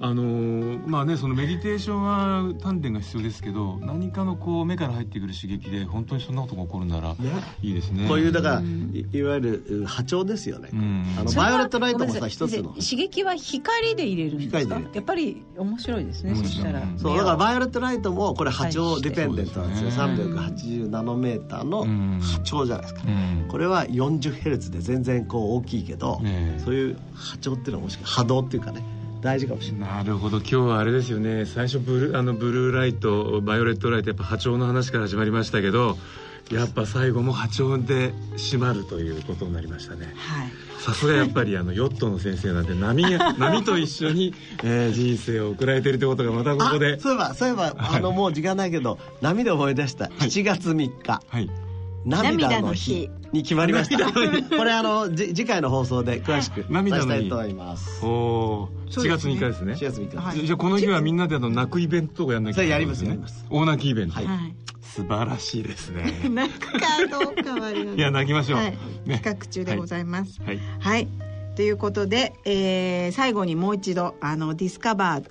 [0.01, 7.15] あのーまあねそのメディテーションは丹田が必要ですけど何かのこう目から入ってくる刺激で本当にそんなことが起こるならね
[7.61, 8.05] いいですね。
[8.07, 11.05] こういうだからいいわゆる波長ですよね、うん。
[11.17, 12.71] あのバイオレットライトもさ一つの。
[12.73, 14.79] 刺激は光で入れるんですか？
[14.93, 16.37] やっぱり面白いですね、うん。
[16.37, 16.81] そしたら。
[16.81, 16.99] うん。
[16.99, 20.33] そうだからバイオレットライトもこれ波長ディペンデントなんですよ、そうですね。
[20.33, 22.19] 380ナノメーターのうん。
[22.21, 23.47] 波長じゃないですか、うん。
[23.47, 26.21] これは 40Hz で全然こう大きいけど、
[26.63, 28.83] そういう波長っていうのはもしか波動っていうかね
[29.25, 29.89] 大事かもしれない。
[29.89, 30.37] なるほど。
[30.37, 31.45] 今日はあれですよね。
[31.45, 35.97] 最初ブルあのブルーライトバイオレットライトやっぱ波長の話から始まりましたけど
[36.51, 40.13] やっぱ最後も波長で締まるということになりましたね。
[40.15, 40.51] はい。
[40.79, 46.93] さすがやっぱりあのヨットの先生なんで波が 波と一緒に、えー人生を送られてるってことがまたここで。
[46.93, 50.05] あそういえばそういえばあのもう時間ないけど波で思い出した。
[50.05, 51.49] 7月3日、はい
[52.05, 53.09] 涙の日。
[53.31, 54.11] に決まりました。
[54.13, 57.09] これあのじ次回の放送で詳しく伝え涙の日。
[57.09, 58.05] たいと思います。
[58.05, 59.73] おお4月3日ですね。
[59.73, 60.45] 4月3日、はい。
[60.45, 63.09] じゃあこの日はみんなであの泣くイベントとかやんなきゃそれやりますね。
[63.09, 64.25] やります大泣きイベント、はい。
[64.25, 66.13] はい素晴らしいですね。
[66.29, 66.79] 泣くか
[67.09, 68.77] どうかはいや泣きましょう、はい。
[69.05, 69.19] ね。
[69.21, 70.41] 企画中でございます。
[70.41, 70.59] はい。
[70.79, 71.07] はい、
[71.55, 75.29] ということで、えー最後にもう一度あのディスカバー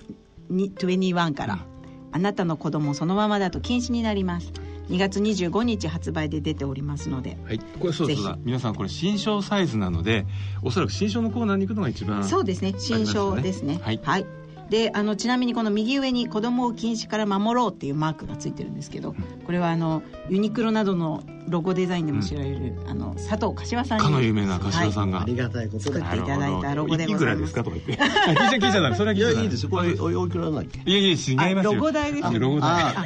[0.49, 1.65] に21から、
[2.11, 4.53] あなたの子供そのままだと禁止になります
[4.89, 8.21] 2月25日発売で出ておりますのではい、これそうです。
[8.43, 10.25] 皆さんこれ新章サイズなので
[10.61, 12.73] おそらく新章のコーナーに行くのが一番そうですね。
[12.77, 13.79] 新章ですね。
[13.81, 27.47] はいであのちなみにこの右上に「子供を禁止から守ろう」っていうマークがついてるんですけどこれはあのユニクロなどのロゴデザインでも知られる、あの佐藤柏さんにかの有名な柏さんが、ありがたいことで作っていただいたロゴでいくらでございます。
[27.49, 28.03] すかとか言って。
[28.03, 28.95] 聞いちゃダメ。
[28.95, 29.37] それはい聞いちゃダメ。
[29.37, 30.79] やいいですよこれおおいくらだっけ？
[30.89, 31.71] いやいや違いますよ。
[31.71, 33.05] あロゴ代ですロゴ代あ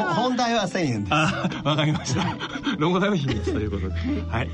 [0.00, 1.14] あほ本題は1000円です。
[1.14, 2.36] あわかりました。
[2.76, 3.94] ロゴ代の秘密ということで。
[4.28, 4.50] はい。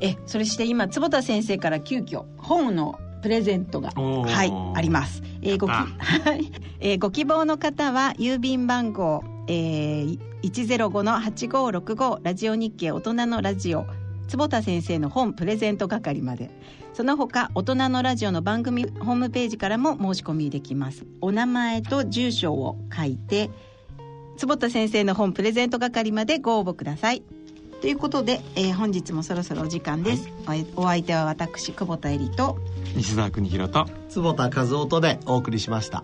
[0.00, 6.52] えそれして今坪田先生から急遽本のプレゼントがはいあります、えーごきあ はい。
[6.78, 13.86] えーご希望の方は郵便番号、えー、105-8565ラジオ日経大人のラジオ
[14.28, 16.50] 坪田先生の本プレゼント係まで。
[16.92, 21.04] その他大人のラジオの番組ホームページからも申し込みできます。
[21.20, 23.50] お名前と住所を書いて
[24.36, 27.22] 坪田先生の本プレゼント係までご応募ください
[27.84, 30.30] ということで、えー本日もそろそろお時間です、
[30.74, 32.56] おお相手は私久保田恵里と
[32.96, 36.02] 西澤邦弘と坪田和夫とでお送りしました。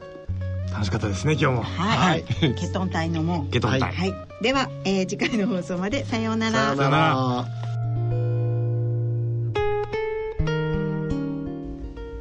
[0.70, 1.62] 楽しかったですね今日も。
[1.62, 2.24] はい、
[2.54, 4.12] ケトン体の門ケトン体はい、
[4.42, 6.52] では、えー次回の放送までさようなら。
[6.52, 7.46] さようなら。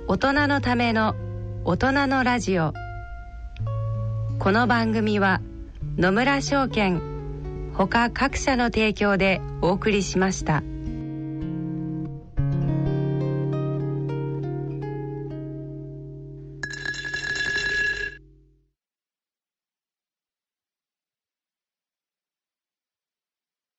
[0.07, 1.17] 大人のための
[1.65, 2.73] 大人のラジオ。
[4.39, 5.41] この番組は
[5.97, 7.08] 野村証券
[7.87, 10.63] 他各社の提供でお送りしました。